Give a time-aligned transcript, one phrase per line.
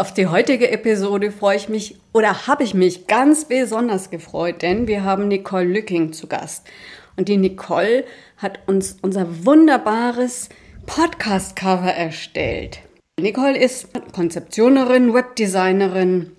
[0.00, 4.86] Auf die heutige Episode freue ich mich oder habe ich mich ganz besonders gefreut, denn
[4.86, 6.66] wir haben Nicole Lücking zu Gast.
[7.18, 8.06] Und die Nicole
[8.38, 10.48] hat uns unser wunderbares
[10.86, 12.80] Podcast-Cover erstellt.
[13.20, 16.32] Nicole ist Konzeptionerin, Webdesignerin.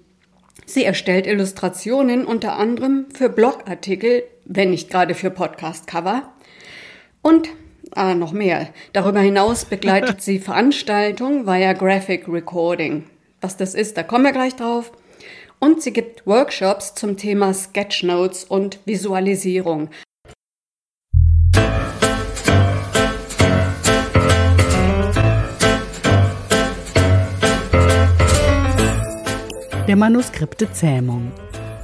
[0.65, 6.33] Sie erstellt Illustrationen unter anderem für Blogartikel, wenn nicht gerade für Podcast-Cover.
[7.21, 7.49] Und
[7.91, 8.69] ah, noch mehr.
[8.93, 13.03] Darüber hinaus begleitet sie Veranstaltungen via Graphic Recording.
[13.41, 14.91] Was das ist, da kommen wir gleich drauf.
[15.59, 19.89] Und sie gibt Workshops zum Thema Sketchnotes und Visualisierung.
[29.87, 31.31] Der Manuskripte Zähmung.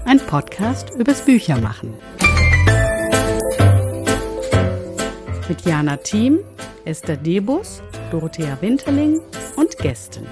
[0.05, 1.95] Ein Podcast übers Büchermachen.
[5.49, 6.39] Mit Jana Thiem,
[6.85, 9.19] Esther Debus, Dorothea Winterling
[9.55, 10.27] und Gästen.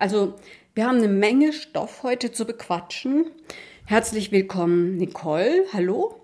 [0.00, 0.32] Also,
[0.74, 3.26] wir haben eine Menge Stoff heute zu bequatschen.
[3.84, 5.66] Herzlich willkommen, Nicole.
[5.74, 6.18] Hallo.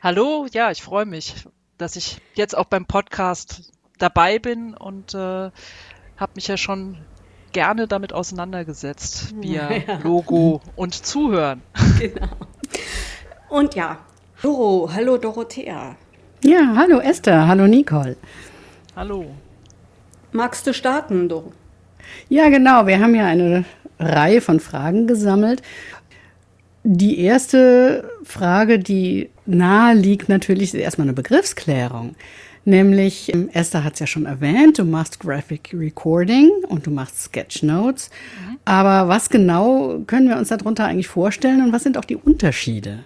[0.00, 1.34] Hallo, ja, ich freue mich,
[1.76, 6.96] dass ich jetzt auch beim Podcast dabei bin und äh, habe mich ja schon
[7.52, 9.98] gerne damit auseinandergesetzt, via ja.
[10.02, 11.60] Logo und Zuhören.
[11.98, 12.28] Genau.
[13.50, 13.98] Und ja,
[14.40, 15.96] Doro, hallo Dorothea.
[16.42, 18.16] Ja, hallo Esther, hallo Nicole.
[18.96, 19.26] Hallo.
[20.32, 21.52] Magst du starten, Doro?
[22.28, 22.86] Ja, genau.
[22.86, 23.64] Wir haben ja eine
[23.98, 25.62] Reihe von Fragen gesammelt.
[26.84, 32.14] Die erste Frage, die nahe liegt, natürlich ist erstmal eine Begriffsklärung.
[32.64, 37.22] Nämlich, ähm, Esther hat es ja schon erwähnt, du machst Graphic Recording und du machst
[37.22, 38.10] Sketchnotes.
[38.46, 38.58] Mhm.
[38.64, 43.04] Aber was genau können wir uns darunter eigentlich vorstellen und was sind auch die Unterschiede?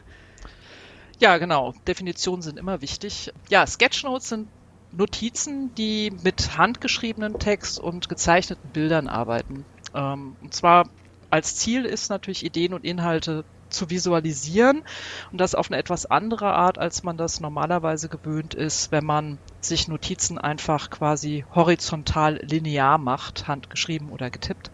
[1.20, 1.74] Ja, genau.
[1.86, 3.32] Definitionen sind immer wichtig.
[3.48, 4.48] Ja, Sketchnotes sind
[4.92, 9.66] Notizen, die mit handgeschriebenen Text und gezeichneten Bildern arbeiten.
[9.94, 10.90] Ähm, und zwar
[11.30, 14.82] als Ziel ist natürlich Ideen und Inhalte zu visualisieren
[15.30, 19.38] und das auf eine etwas andere Art, als man das normalerweise gewöhnt ist, wenn man
[19.62, 24.70] sich Notizen einfach quasi horizontal linear macht, handgeschrieben oder getippt.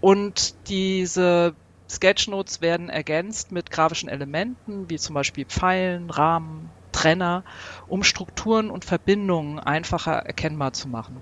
[0.00, 1.56] Und diese
[1.90, 7.44] Sketchnotes werden ergänzt mit grafischen Elementen, wie zum Beispiel Pfeilen, Rahmen, Trenner,
[7.88, 11.16] um Strukturen und Verbindungen einfacher erkennbar zu machen.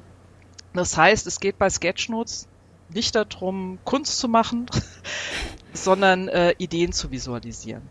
[0.72, 2.48] Das heißt, es geht bei Sketchnotes
[2.88, 4.66] nicht darum, Kunst zu machen,
[5.72, 7.82] sondern äh, Ideen zu visualisieren.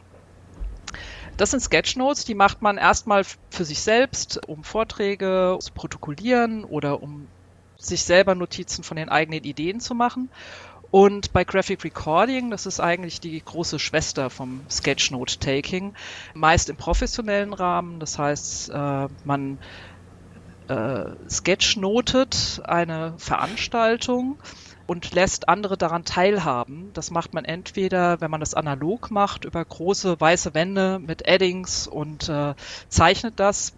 [1.37, 7.01] Das sind Sketchnotes, die macht man erstmal für sich selbst, um Vorträge zu protokollieren oder
[7.01, 7.27] um
[7.77, 10.29] sich selber Notizen von den eigenen Ideen zu machen.
[10.89, 15.93] Und bei Graphic Recording, das ist eigentlich die große Schwester vom Sketchnote-Taking,
[16.33, 17.99] meist im professionellen Rahmen.
[17.99, 19.59] Das heißt, äh, man
[20.67, 24.37] äh, sketchnotet eine Veranstaltung
[24.85, 26.91] und lässt andere daran teilhaben.
[26.93, 31.87] Das macht man entweder, wenn man das analog macht, über große weiße Wände mit Addings
[31.87, 32.55] und äh,
[32.87, 33.73] zeichnet das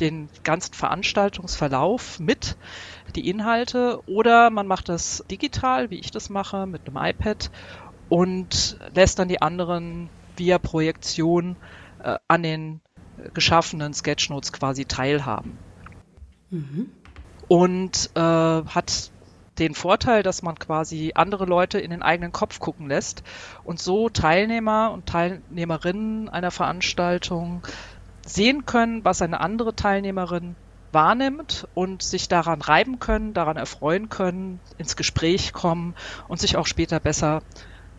[0.00, 2.56] den ganzen Veranstaltungsverlauf mit
[3.14, 7.50] die Inhalte oder man macht das digital, wie ich das mache, mit einem iPad
[8.08, 11.56] und lässt dann die anderen via Projektion
[12.02, 12.80] äh, an den
[13.32, 15.58] geschaffenen Sketchnotes quasi teilhaben.
[16.50, 16.90] Mhm.
[17.48, 19.10] Und äh, hat
[19.58, 23.22] den Vorteil, dass man quasi andere Leute in den eigenen Kopf gucken lässt
[23.62, 27.62] und so Teilnehmer und Teilnehmerinnen einer Veranstaltung
[28.26, 30.56] sehen können, was eine andere Teilnehmerin
[30.92, 35.94] wahrnimmt und sich daran reiben können, daran erfreuen können, ins Gespräch kommen
[36.28, 37.42] und sich auch später besser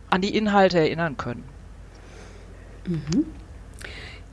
[0.10, 1.44] an die Inhalte erinnern können.
[2.88, 3.26] Mhm.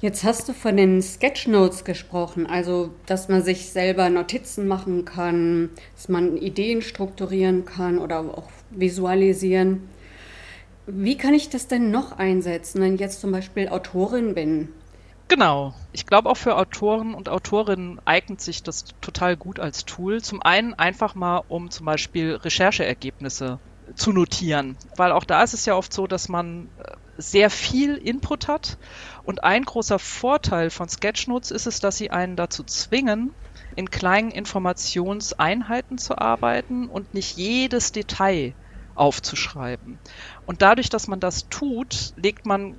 [0.00, 5.70] Jetzt hast du von den Sketchnotes gesprochen, also dass man sich selber Notizen machen kann,
[5.94, 9.88] dass man Ideen strukturieren kann oder auch visualisieren.
[10.86, 14.70] Wie kann ich das denn noch einsetzen, wenn ich jetzt zum Beispiel Autorin bin?
[15.32, 15.74] Genau.
[15.92, 20.20] Ich glaube auch für Autoren und Autorinnen eignet sich das total gut als Tool.
[20.20, 23.58] Zum einen einfach mal, um zum Beispiel Rechercheergebnisse
[23.94, 26.82] zu notieren, weil auch da ist es ja oft so, dass man äh,
[27.16, 28.76] sehr viel Input hat
[29.22, 33.34] und ein großer Vorteil von Sketchnotes ist es, dass sie einen dazu zwingen,
[33.74, 38.54] in kleinen Informationseinheiten zu arbeiten und nicht jedes Detail
[38.94, 39.98] aufzuschreiben.
[40.46, 42.76] Und dadurch, dass man das tut, legt man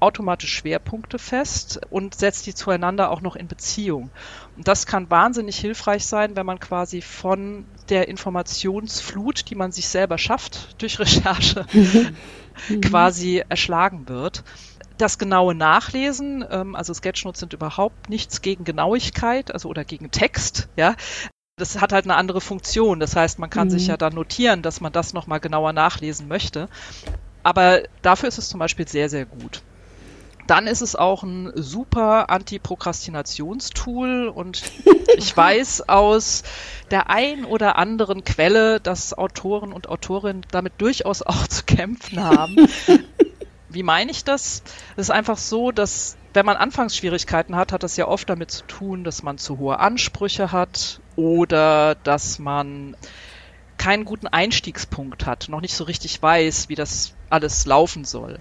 [0.00, 4.10] automatisch Schwerpunkte fest und setzt die zueinander auch noch in Beziehung.
[4.56, 9.88] Und das kann wahnsinnig hilfreich sein, wenn man quasi von der Informationsflut, die man sich
[9.88, 12.80] selber schafft durch Recherche, mhm.
[12.80, 14.44] quasi erschlagen wird.
[14.98, 20.68] Das genaue Nachlesen, ähm, also Sketchnotes sind überhaupt nichts gegen Genauigkeit, also oder gegen Text,
[20.76, 20.94] ja,
[21.56, 23.00] das hat halt eine andere Funktion.
[23.00, 23.72] Das heißt, man kann mhm.
[23.72, 26.68] sich ja dann notieren, dass man das nochmal genauer nachlesen möchte.
[27.42, 29.62] Aber dafür ist es zum Beispiel sehr, sehr gut.
[30.46, 34.62] Dann ist es auch ein super Anti-Prokrastinationstool und
[35.16, 36.42] ich weiß aus
[36.90, 42.56] der ein oder anderen Quelle, dass Autoren und Autorinnen damit durchaus auch zu kämpfen haben.
[43.68, 44.62] Wie meine ich das?
[44.96, 48.66] Es ist einfach so, dass wenn man Anfangsschwierigkeiten hat, hat das ja oft damit zu
[48.66, 52.94] tun, dass man zu hohe Ansprüche hat oder dass man
[53.76, 58.38] keinen guten Einstiegspunkt hat, noch nicht so richtig weiß, wie das alles laufen soll.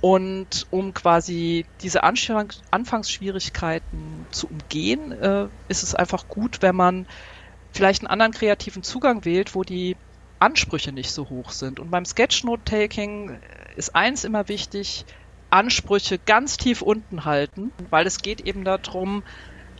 [0.00, 7.06] Und um quasi diese Anfangsschwierigkeiten zu umgehen, äh, ist es einfach gut, wenn man
[7.72, 9.96] vielleicht einen anderen kreativen Zugang wählt, wo die
[10.38, 11.80] Ansprüche nicht so hoch sind.
[11.80, 13.40] Und beim Sketchnote-Taking
[13.76, 15.04] ist eins immer wichtig,
[15.50, 19.24] Ansprüche ganz tief unten halten, weil es geht eben darum,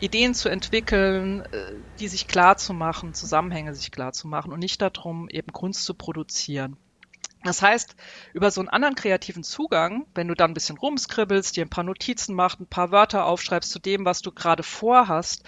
[0.01, 4.61] Ideen zu entwickeln, äh, die sich klar zu machen, Zusammenhänge sich klar zu machen und
[4.61, 6.77] nicht darum, eben Kunst zu produzieren.
[7.45, 7.95] Das heißt,
[8.35, 11.85] über so einen anderen kreativen Zugang, wenn du dann ein bisschen rumskribbelst, dir ein paar
[11.85, 15.45] Notizen machst, ein paar Wörter aufschreibst zu dem, was du gerade vorhast,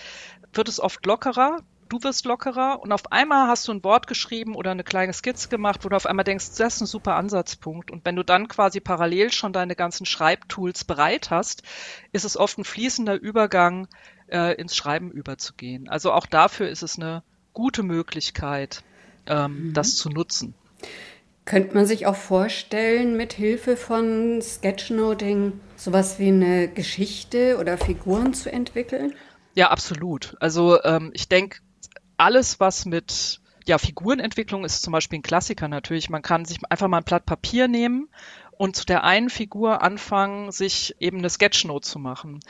[0.53, 1.59] wird es oft lockerer.
[1.91, 5.49] Du wirst lockerer und auf einmal hast du ein Wort geschrieben oder eine kleine Skizze
[5.49, 7.91] gemacht, wo du auf einmal denkst, das ist ein super Ansatzpunkt.
[7.91, 11.65] Und wenn du dann quasi parallel schon deine ganzen Schreibtools bereit hast,
[12.13, 13.89] ist es oft ein fließender Übergang
[14.29, 15.89] äh, ins Schreiben überzugehen.
[15.89, 18.85] Also auch dafür ist es eine gute Möglichkeit,
[19.27, 19.73] ähm, mhm.
[19.73, 20.55] das zu nutzen.
[21.45, 28.33] Könnte man sich auch vorstellen, mit Hilfe von Sketchnoting sowas wie eine Geschichte oder Figuren
[28.33, 29.13] zu entwickeln?
[29.57, 30.37] Ja, absolut.
[30.39, 31.59] Also ähm, ich denke,
[32.21, 36.11] alles, was mit ja, Figurenentwicklung ist zum Beispiel ein Klassiker natürlich.
[36.11, 38.09] Man kann sich einfach mal ein Blatt Papier nehmen
[38.61, 42.41] und zu der einen Figur anfangen, sich eben eine Sketchnote zu machen.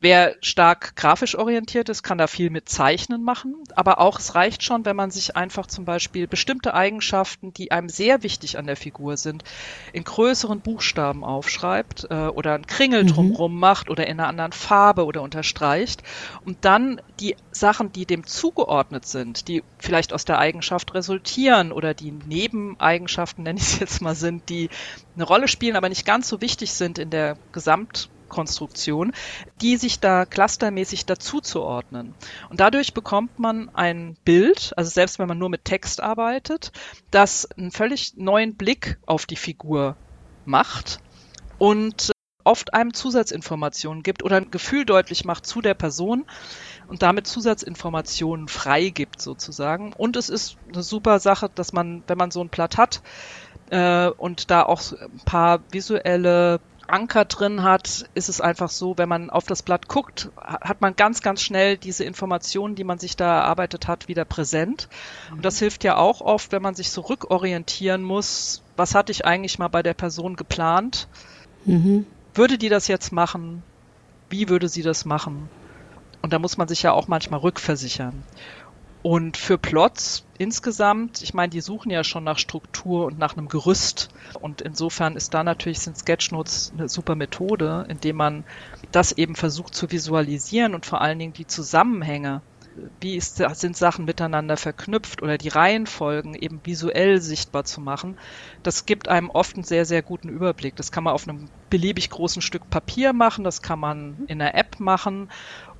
[0.00, 4.62] Wer stark grafisch orientiert ist, kann da viel mit Zeichnen machen, aber auch es reicht
[4.62, 8.76] schon, wenn man sich einfach zum Beispiel bestimmte Eigenschaften, die einem sehr wichtig an der
[8.76, 9.42] Figur sind,
[9.94, 13.08] in größeren Buchstaben aufschreibt äh, oder einen Kringel mhm.
[13.08, 16.02] drumherum macht oder in einer anderen Farbe oder unterstreicht
[16.44, 21.94] und dann die Sachen, die dem zugeordnet sind, die vielleicht aus der Eigenschaft resultieren oder
[21.94, 24.68] die Nebeneigenschaften, nenne ich es jetzt mal, sind, die
[25.14, 29.12] eine Rolle spielen, aber nicht ganz so wichtig sind in der Gesamt Konstruktion,
[29.60, 32.14] die sich da clustermäßig dazuzuordnen.
[32.50, 36.72] Und dadurch bekommt man ein Bild, also selbst wenn man nur mit Text arbeitet,
[37.10, 39.96] das einen völlig neuen Blick auf die Figur
[40.44, 41.00] macht
[41.58, 42.12] und
[42.46, 46.24] oft einem Zusatzinformationen gibt oder ein Gefühl deutlich macht zu der Person
[46.86, 49.92] und damit Zusatzinformationen freigibt sozusagen.
[49.92, 53.02] Und es ist eine super Sache, dass man, wenn man so ein Blatt hat
[53.70, 59.08] äh, und da auch ein paar visuelle Anker drin hat, ist es einfach so, wenn
[59.08, 63.16] man auf das Blatt guckt, hat man ganz, ganz schnell diese Informationen, die man sich
[63.16, 64.88] da erarbeitet hat, wieder präsent.
[65.30, 69.24] Und das hilft ja auch oft, wenn man sich so rückorientieren muss, was hatte ich
[69.24, 71.08] eigentlich mal bei der Person geplant?
[71.64, 72.06] Mhm.
[72.34, 73.62] Würde die das jetzt machen?
[74.28, 75.48] Wie würde sie das machen?
[76.22, 78.22] Und da muss man sich ja auch manchmal rückversichern.
[79.06, 83.46] Und für Plots insgesamt, ich meine, die suchen ja schon nach Struktur und nach einem
[83.46, 84.08] Gerüst.
[84.40, 88.42] Und insofern ist da natürlich sind Sketchnotes eine super Methode, indem man
[88.90, 92.42] das eben versucht zu visualisieren und vor allen Dingen die Zusammenhänge
[93.00, 98.18] wie ist, sind Sachen miteinander verknüpft oder die Reihenfolgen eben visuell sichtbar zu machen,
[98.62, 100.76] das gibt einem oft einen sehr, sehr guten Überblick.
[100.76, 104.54] Das kann man auf einem beliebig großen Stück Papier machen, das kann man in einer
[104.54, 105.30] App machen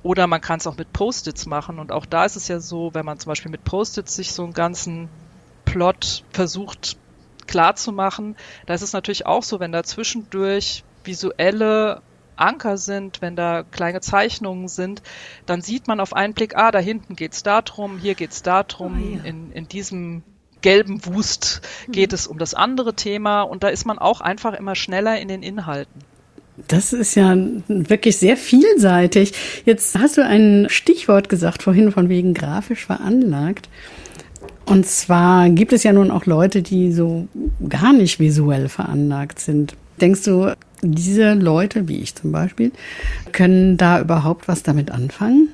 [0.07, 1.79] oder man kann es auch mit Post-its machen.
[1.79, 4.45] Und auch da ist es ja so, wenn man zum Beispiel mit Post-its sich so
[4.45, 5.09] einen ganzen
[5.65, 6.95] Plot versucht
[7.45, 12.01] klar zu machen, da ist es natürlich auch so, wenn da zwischendurch visuelle
[12.37, 15.01] Anker sind, wenn da kleine Zeichnungen sind,
[15.45, 19.17] dann sieht man auf einen Blick, ah, da hinten geht's darum, hier geht's darum, oh,
[19.17, 19.23] ja.
[19.25, 20.23] in, in diesem
[20.61, 22.15] gelben Wust geht mhm.
[22.15, 25.43] es um das andere Thema und da ist man auch einfach immer schneller in den
[25.43, 26.01] Inhalten.
[26.67, 27.37] Das ist ja
[27.67, 29.33] wirklich sehr vielseitig.
[29.65, 33.69] Jetzt hast du ein Stichwort gesagt vorhin von wegen grafisch veranlagt.
[34.65, 37.27] Und zwar gibt es ja nun auch Leute, die so
[37.69, 39.75] gar nicht visuell veranlagt sind.
[40.01, 42.71] Denkst du, diese Leute, wie ich zum Beispiel,
[43.31, 45.49] können da überhaupt was damit anfangen?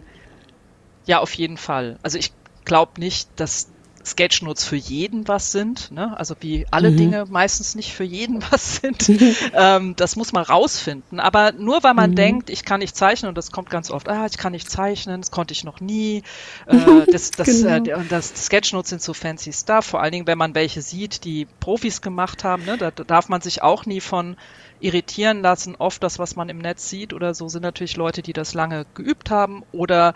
[1.06, 1.98] Ja, auf jeden Fall.
[2.02, 2.32] Also ich
[2.66, 3.68] glaube nicht, dass
[4.06, 6.18] Sketchnotes für jeden was sind, ne?
[6.18, 6.98] also wie alle mhm.
[6.98, 9.10] Dinge meistens nicht für jeden was sind.
[9.54, 11.20] ähm, das muss man rausfinden.
[11.20, 12.16] Aber nur weil man mhm.
[12.16, 15.22] denkt, ich kann nicht zeichnen, und das kommt ganz oft, ah, ich kann nicht zeichnen,
[15.22, 16.24] das konnte ich noch nie.
[16.68, 18.00] Äh, das, das, äh, genau.
[18.00, 21.48] äh, das Sketchnotes sind so fancy stuff, vor allen Dingen, wenn man welche sieht, die
[21.60, 22.78] Profis gemacht haben, ne?
[22.78, 24.36] da, da darf man sich auch nie von
[24.82, 25.76] irritieren lassen.
[25.78, 28.86] Oft das, was man im Netz sieht oder so, sind natürlich Leute, die das lange
[28.94, 30.14] geübt haben oder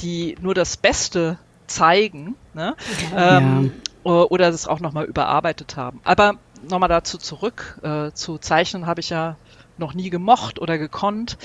[0.00, 2.76] die nur das Beste zeigen ne?
[3.16, 6.00] ähm, oder das auch nochmal überarbeitet haben.
[6.04, 6.34] Aber
[6.68, 9.36] nochmal dazu zurück, äh, zu Zeichnen habe ich ja
[9.78, 11.38] noch nie gemocht oder gekonnt.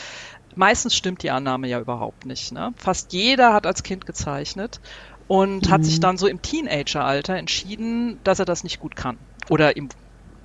[0.56, 2.52] Meistens stimmt die Annahme ja überhaupt nicht.
[2.52, 2.74] Ne?
[2.78, 4.80] Fast jeder hat als Kind gezeichnet
[5.28, 5.72] und mhm.
[5.72, 6.02] hat sich mhm.
[6.02, 9.18] dann so im Teenageralter entschieden, dass er das nicht gut kann.
[9.48, 9.90] Oder ihm,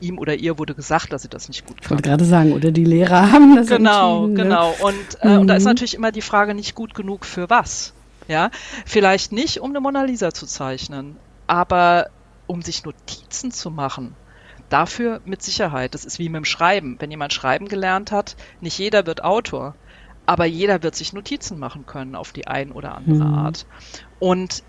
[0.01, 1.85] ihm oder ihr wurde gesagt, dass sie das nicht gut kann.
[1.85, 4.35] Ich wollte gerade sagen, oder die Lehrer haben das Genau, ne?
[4.35, 4.75] genau.
[4.81, 5.41] Und, äh, mhm.
[5.41, 5.71] und da ist mhm.
[5.71, 7.95] natürlich immer die Frage, nicht gut genug für was?
[8.29, 8.51] Ja,
[8.87, 11.17] vielleicht nicht, um eine Mona Lisa zu zeichnen,
[11.47, 12.09] aber
[12.47, 14.17] um sich Notizen zu machen.
[14.69, 15.95] Dafür mit Sicherheit.
[15.95, 16.97] Das ist wie mit dem Schreiben.
[16.99, 19.75] Wenn jemand schreiben gelernt hat, nicht jeder wird Autor,
[20.27, 23.35] aber jeder wird sich Notizen machen können auf die ein oder andere mhm.
[23.35, 23.67] Art.
[24.19, 24.63] Und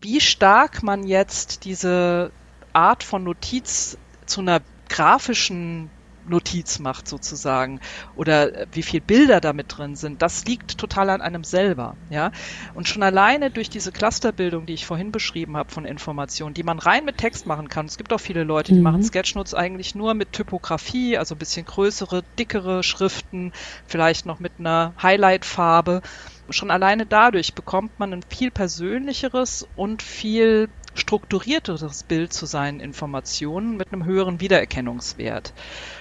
[0.00, 2.32] wie stark man jetzt diese
[2.72, 5.90] Art von Notiz zu einer grafischen
[6.30, 7.80] Notiz macht sozusagen
[8.14, 12.30] oder wie viel Bilder damit drin sind, das liegt total an einem selber, ja.
[12.74, 16.78] Und schon alleine durch diese Clusterbildung, die ich vorhin beschrieben habe von Informationen, die man
[16.78, 17.86] rein mit Text machen kann.
[17.86, 18.84] Es gibt auch viele Leute, die mhm.
[18.84, 23.52] machen Sketchnotes eigentlich nur mit Typografie, also ein bisschen größere, dickere Schriften,
[23.86, 26.00] vielleicht noch mit einer Highlight-Farbe
[26.52, 33.76] schon alleine dadurch bekommt man ein viel persönlicheres und viel strukturierteres Bild zu seinen Informationen
[33.76, 35.54] mit einem höheren Wiedererkennungswert.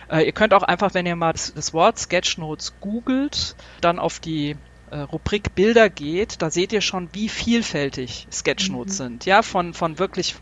[0.10, 4.20] Äh, ihr könnt auch einfach, wenn ihr mal das, das Wort Sketchnotes googelt, dann auf
[4.20, 4.56] die
[4.92, 9.04] äh, Rubrik Bilder geht, da seht ihr schon, wie vielfältig Sketchnotes mhm.
[9.04, 9.26] sind.
[9.26, 10.36] Ja, von, von wirklich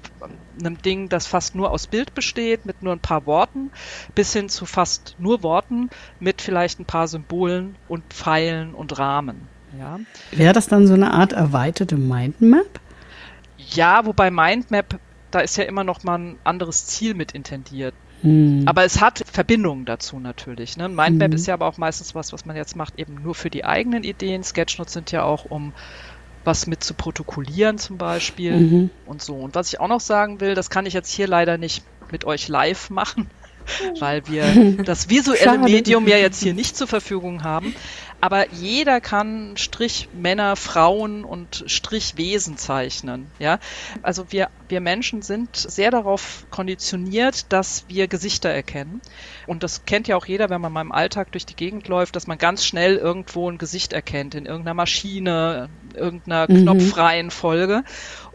[0.59, 3.71] einem Ding, das fast nur aus Bild besteht, mit nur ein paar Worten,
[4.15, 9.47] bis hin zu fast nur Worten, mit vielleicht ein paar Symbolen und Pfeilen und Rahmen.
[9.77, 9.99] Ja.
[10.31, 12.79] Wäre das dann so eine Art erweiterte Mindmap?
[13.57, 17.93] Ja, wobei Mindmap, da ist ja immer noch mal ein anderes Ziel mit intendiert.
[18.21, 18.63] Hm.
[18.65, 20.77] Aber es hat Verbindungen dazu natürlich.
[20.77, 20.89] Ne?
[20.89, 21.35] Mindmap hm.
[21.35, 24.03] ist ja aber auch meistens was, was man jetzt macht, eben nur für die eigenen
[24.03, 24.43] Ideen.
[24.43, 25.73] Sketchnotes sind ja auch, um
[26.43, 28.89] was mit zu protokollieren zum Beispiel mhm.
[29.05, 29.35] und so.
[29.35, 32.23] Und was ich auch noch sagen will, das kann ich jetzt hier leider nicht mit
[32.23, 33.29] euch live machen,
[33.99, 37.75] weil wir das visuelle Medium ja jetzt hier nicht zur Verfügung haben.
[38.19, 43.27] Aber jeder kann Strich Männer, Frauen und Strichwesen zeichnen.
[43.37, 43.59] Ja,
[44.01, 49.01] also wir, wir Menschen sind sehr darauf konditioniert, dass wir Gesichter erkennen.
[49.45, 52.15] Und das kennt ja auch jeder, wenn man mal im Alltag durch die Gegend läuft,
[52.15, 56.63] dass man ganz schnell irgendwo ein Gesicht erkennt, in irgendeiner Maschine, irgendeiner mhm.
[56.63, 57.83] Knopfreihenfolge.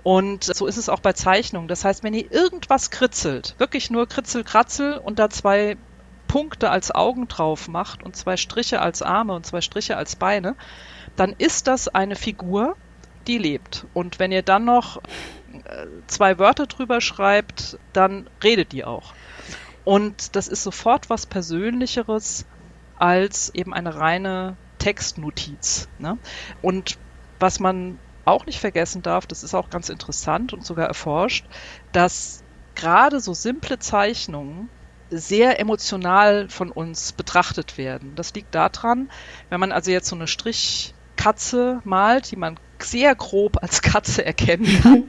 [0.03, 1.69] Und so ist es auch bei Zeichnungen.
[1.69, 5.77] Das heißt, wenn ihr irgendwas kritzelt, wirklich nur kritzel, kratzel und da zwei
[6.27, 10.57] Punkte als Augen drauf macht und zwei Striche als Arme und zwei Striche als Beine,
[11.15, 12.77] dann ist das eine Figur,
[13.27, 13.87] die lebt.
[13.95, 19.13] Und wenn ihr dann noch äh, zwei Wörter drüber schreibt, dann redet die auch.
[19.85, 22.47] Und das ist sofort was Persönlicheres
[22.97, 25.89] als eben eine reine Textnotiz.
[25.99, 26.19] Ne?
[26.63, 26.99] Und
[27.41, 31.47] was man auch nicht vergessen darf, das ist auch ganz interessant und sogar erforscht,
[31.93, 32.43] dass
[32.75, 34.69] gerade so simple Zeichnungen
[35.11, 38.15] sehr emotional von uns betrachtet werden.
[38.15, 39.11] Das liegt daran,
[39.51, 44.81] wenn man also jetzt so eine Strichkatze malt, die man sehr grob als Katze erkennen
[44.83, 45.05] kann,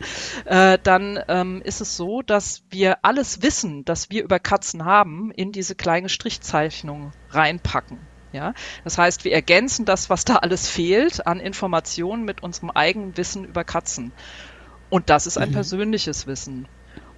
[0.45, 5.31] äh, dann ähm, ist es so, dass wir alles Wissen, das wir über Katzen haben,
[5.31, 8.12] in diese kleine Strichzeichnung reinpacken.
[8.33, 13.15] Ja, das heißt, wir ergänzen das, was da alles fehlt an Informationen mit unserem eigenen
[13.15, 14.11] Wissen über Katzen.
[14.89, 15.53] Und das ist ein mhm.
[15.53, 16.67] persönliches Wissen.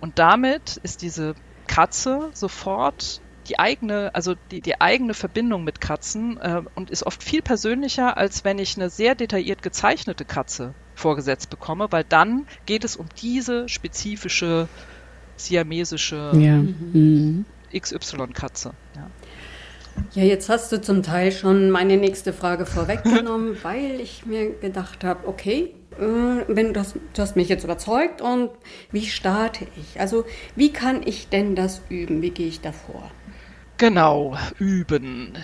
[0.02, 1.36] Und damit ist diese
[1.68, 7.24] Katze sofort die eigene, also die, die eigene Verbindung mit Katzen äh, und ist oft
[7.24, 12.84] viel persönlicher, als wenn ich eine sehr detailliert gezeichnete Katze vorgesetzt bekomme, weil dann geht
[12.84, 14.68] es um diese spezifische
[15.38, 16.56] siamesische ja.
[16.58, 17.46] mhm.
[17.74, 18.74] XY-Katze.
[18.96, 19.10] Ja.
[20.14, 25.04] Ja, jetzt hast du zum Teil schon meine nächste Frage vorweggenommen, weil ich mir gedacht
[25.04, 28.52] habe, okay, äh, wenn du, hast, du hast mich jetzt überzeugt und
[28.92, 30.00] wie starte ich?
[30.00, 30.26] Also
[30.56, 32.22] wie kann ich denn das üben?
[32.22, 33.12] Wie gehe ich davor?
[33.78, 35.38] Genau, üben.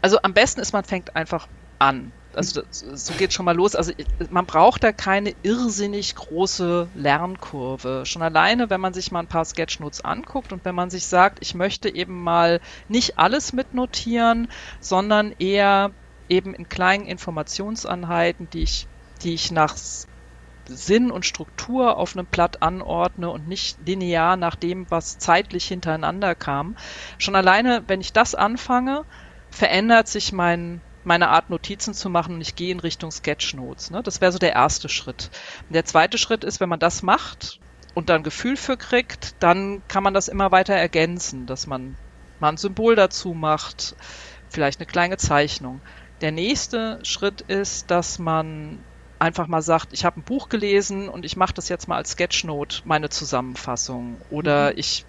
[0.00, 2.12] Also am besten ist, man fängt einfach an.
[2.38, 3.74] Also so geht schon mal los.
[3.74, 3.92] Also
[4.30, 8.04] man braucht da keine irrsinnig große Lernkurve.
[8.06, 11.38] Schon alleine, wenn man sich mal ein paar Sketchnotes anguckt und wenn man sich sagt,
[11.40, 14.48] ich möchte eben mal nicht alles mitnotieren,
[14.80, 15.90] sondern eher
[16.28, 18.88] eben in kleinen Informationseinheiten, die ich
[19.22, 19.76] die ich nach
[20.68, 26.34] Sinn und Struktur auf einem Blatt anordne und nicht linear nach dem, was zeitlich hintereinander
[26.34, 26.76] kam.
[27.18, 29.04] Schon alleine, wenn ich das anfange,
[29.50, 33.90] verändert sich mein, meine Art Notizen zu machen und ich gehe in Richtung Sketchnotes.
[33.90, 34.02] Ne?
[34.02, 35.30] Das wäre so der erste Schritt.
[35.66, 37.58] Und der zweite Schritt ist, wenn man das macht
[37.94, 41.96] und dann Gefühl für kriegt, dann kann man das immer weiter ergänzen, dass man
[42.38, 43.96] mal ein Symbol dazu macht,
[44.50, 45.80] vielleicht eine kleine Zeichnung.
[46.20, 48.78] Der nächste Schritt ist, dass man
[49.18, 52.12] einfach mal sagt, ich habe ein Buch gelesen und ich mache das jetzt mal als
[52.12, 54.20] Sketchnote, meine Zusammenfassung.
[54.30, 54.78] Oder mhm.
[54.78, 55.06] ich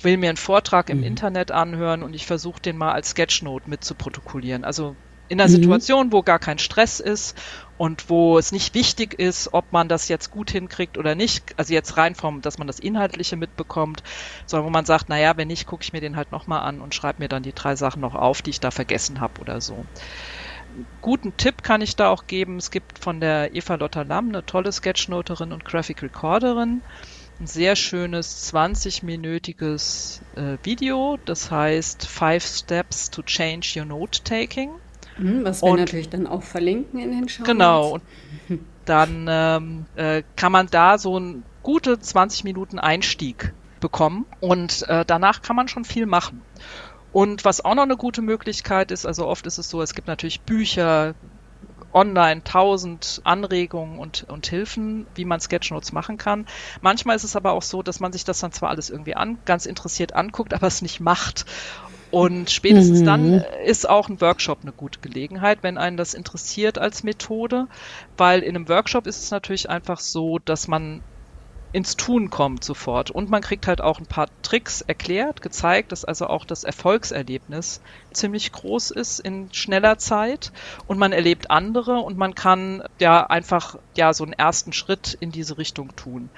[0.00, 1.04] will mir einen Vortrag im mhm.
[1.04, 4.64] Internet anhören und ich versuche den mal als Sketchnote mit zu protokollieren.
[4.64, 4.96] Also
[5.28, 5.54] in einer mhm.
[5.54, 7.40] Situation, wo gar kein Stress ist
[7.76, 11.72] und wo es nicht wichtig ist, ob man das jetzt gut hinkriegt oder nicht, also
[11.72, 14.02] jetzt rein vom, dass man das Inhaltliche mitbekommt,
[14.46, 16.94] sondern wo man sagt, naja, wenn nicht, gucke ich mir den halt nochmal an und
[16.94, 19.84] schreibe mir dann die drei Sachen noch auf, die ich da vergessen habe oder so.
[21.00, 22.56] Guten Tipp kann ich da auch geben.
[22.56, 26.82] Es gibt von der Eva Lotta Lamm eine tolle Sketchnoterin und Graphic Recorderin
[27.42, 34.70] ein sehr schönes 20-minütiges äh, Video, das heißt Five Steps to Change Your Note-Taking.
[34.70, 37.44] Mhm, was wir und, natürlich dann auch verlinken in den Show.
[37.44, 38.02] Genau, und
[38.84, 45.04] dann ähm, äh, kann man da so einen gute 20 Minuten Einstieg bekommen und äh,
[45.06, 46.42] danach kann man schon viel machen.
[47.12, 50.08] Und was auch noch eine gute Möglichkeit ist, also oft ist es so, es gibt
[50.08, 51.14] natürlich Bücher,
[51.92, 56.46] online tausend Anregungen und, und Hilfen, wie man Sketchnotes machen kann.
[56.80, 59.38] Manchmal ist es aber auch so, dass man sich das dann zwar alles irgendwie an,
[59.44, 61.44] ganz interessiert anguckt, aber es nicht macht.
[62.12, 63.06] Und spätestens mhm.
[63.06, 67.68] dann ist auch ein Workshop eine gute Gelegenheit, wenn einen das interessiert als Methode,
[68.18, 71.00] weil in einem Workshop ist es natürlich einfach so, dass man
[71.72, 73.10] ins Tun kommt sofort.
[73.10, 77.80] Und man kriegt halt auch ein paar Tricks erklärt, gezeigt, dass also auch das Erfolgserlebnis
[78.12, 80.52] ziemlich groß ist in schneller Zeit
[80.86, 85.32] und man erlebt andere und man kann ja einfach ja so einen ersten Schritt in
[85.32, 86.28] diese Richtung tun.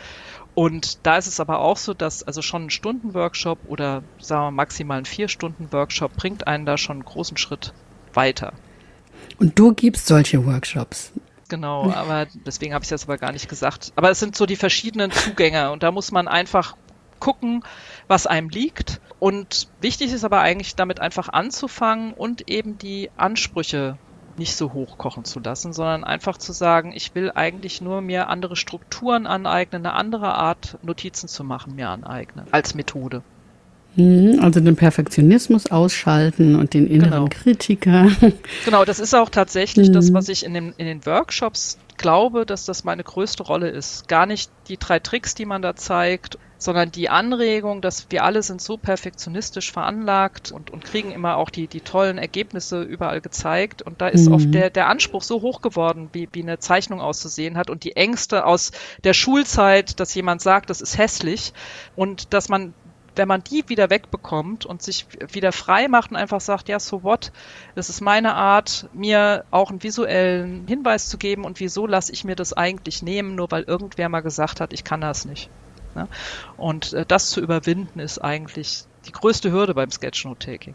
[0.55, 4.51] Und da ist es aber auch so, dass also schon ein Stundenworkshop oder sagen wir
[4.53, 7.73] maximal ein vier Stunden Workshop bringt einen da schon einen großen Schritt
[8.13, 8.53] weiter.
[9.39, 11.13] Und du gibst solche Workshops
[11.55, 13.93] genau, aber deswegen habe ich das aber gar nicht gesagt.
[13.97, 16.77] Aber es sind so die verschiedenen Zugänge und da muss man einfach
[17.21, 17.63] gucken,
[18.09, 19.01] was einem liegt.
[19.21, 23.99] Und wichtig ist aber eigentlich damit einfach anzufangen und eben die Ansprüche
[24.39, 28.29] nicht so hoch kochen zu lassen, sondern einfach zu sagen, ich will eigentlich nur mir
[28.29, 33.23] andere Strukturen aneignen, eine andere Art Notizen zu machen, mir aneignen als Methode.
[33.97, 37.29] Mhm, also den Perfektionismus ausschalten und den inneren genau.
[37.31, 38.09] Kritiker.
[38.65, 39.93] Genau, das ist auch tatsächlich mhm.
[39.93, 44.09] das, was ich in den, in den Workshops glaube, dass das meine größte Rolle ist.
[44.09, 48.43] Gar nicht die drei Tricks, die man da zeigt, sondern die Anregung, dass wir alle
[48.43, 53.83] sind so perfektionistisch veranlagt und, und kriegen immer auch die, die tollen Ergebnisse überall gezeigt.
[53.83, 54.35] Und da ist mhm.
[54.35, 57.97] oft der, der Anspruch so hoch geworden, wie, wie eine Zeichnung auszusehen hat und die
[57.97, 58.73] Ängste aus
[59.05, 61.53] der Schulzeit, dass jemand sagt, das ist hässlich
[61.97, 62.73] und dass man
[63.17, 67.05] wenn man die wieder wegbekommt und sich wieder frei macht und einfach sagt, ja, so
[67.05, 67.31] what,
[67.77, 72.25] das ist meine Art, mir auch einen visuellen Hinweis zu geben und wieso lasse ich
[72.25, 75.49] mir das eigentlich nehmen, nur weil irgendwer mal gesagt hat, ich kann das nicht.
[75.95, 76.09] Ne?
[76.57, 80.75] Und äh, das zu überwinden ist eigentlich die größte Hürde beim Sketchnote-Taking.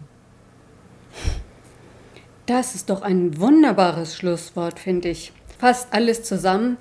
[2.46, 5.32] Das ist doch ein wunderbares Schlusswort, finde ich.
[5.58, 6.78] Fast alles zusammen.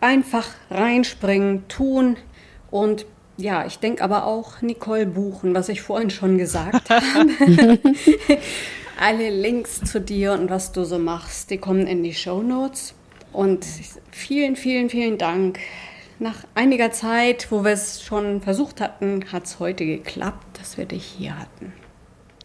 [0.00, 2.16] Einfach reinspringen, tun
[2.70, 7.78] und ja, ich denke aber auch Nicole buchen, was ich vorhin schon gesagt habe.
[9.00, 12.94] Alle Links zu dir und was du so machst, die kommen in die Show Notes.
[13.32, 13.64] Und
[14.10, 15.60] vielen, vielen, vielen Dank.
[16.20, 20.86] Nach einiger Zeit, wo wir es schon versucht hatten, hat es heute geklappt, dass wir
[20.86, 21.72] dich hier hatten.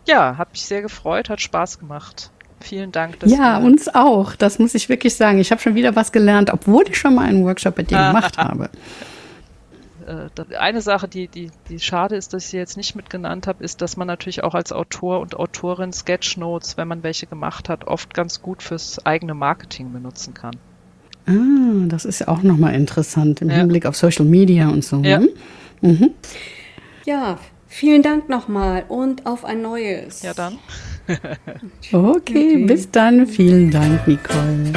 [0.06, 2.30] Ja, hat mich sehr gefreut, hat Spaß gemacht.
[2.60, 3.18] Vielen Dank.
[3.26, 4.36] ja, uns auch.
[4.36, 5.40] Das muss ich wirklich sagen.
[5.40, 8.38] Ich habe schon wieder was gelernt, obwohl ich schon mal einen Workshop bei dir gemacht
[8.38, 8.70] habe
[10.06, 13.64] äh, eine Sache, die, die, die schade ist, dass ich sie jetzt nicht mitgenannt habe,
[13.64, 17.86] ist, dass man natürlich auch als Autor und Autorin Sketchnotes, wenn man welche gemacht hat,
[17.86, 20.58] oft ganz gut fürs eigene Marketing benutzen kann.
[21.26, 23.58] Ah, das ist ja auch nochmal interessant im ja.
[23.58, 25.02] Hinblick auf Social Media und so.
[25.04, 25.30] Ja, hm?
[25.82, 26.10] mhm.
[27.06, 30.22] ja vielen Dank nochmal und auf ein neues.
[30.22, 30.60] Ja, dann.
[31.08, 33.26] okay, okay, bis dann.
[33.28, 34.72] Vielen Dank, Nicole.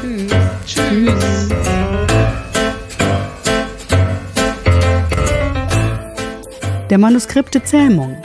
[0.00, 0.32] Tschüss.
[0.66, 1.48] Tschüss.
[6.90, 8.16] Der Manuskripte Zähmung.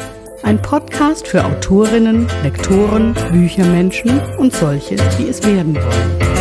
[0.43, 6.38] Ein Podcast für Autorinnen, Lektoren, Büchermenschen und solche, die es werden wollen.